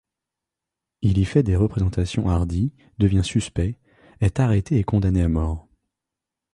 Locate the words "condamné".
4.83-5.21